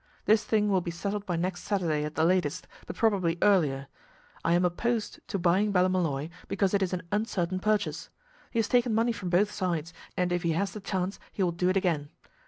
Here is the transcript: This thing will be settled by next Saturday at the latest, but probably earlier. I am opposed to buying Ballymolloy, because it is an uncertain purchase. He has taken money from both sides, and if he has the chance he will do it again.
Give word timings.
This 0.25 0.43
thing 0.43 0.67
will 0.67 0.81
be 0.81 0.89
settled 0.89 1.27
by 1.27 1.35
next 1.35 1.61
Saturday 1.61 2.03
at 2.03 2.15
the 2.15 2.23
latest, 2.25 2.67
but 2.87 2.95
probably 2.95 3.37
earlier. 3.43 3.85
I 4.43 4.53
am 4.55 4.65
opposed 4.65 5.19
to 5.27 5.37
buying 5.37 5.71
Ballymolloy, 5.71 6.31
because 6.47 6.73
it 6.73 6.81
is 6.81 6.91
an 6.91 7.03
uncertain 7.11 7.59
purchase. 7.59 8.09
He 8.49 8.57
has 8.57 8.67
taken 8.67 8.95
money 8.95 9.11
from 9.11 9.29
both 9.29 9.51
sides, 9.51 9.93
and 10.17 10.31
if 10.31 10.41
he 10.41 10.53
has 10.53 10.71
the 10.71 10.79
chance 10.81 11.19
he 11.31 11.43
will 11.43 11.51
do 11.51 11.69
it 11.69 11.77
again. 11.77 12.09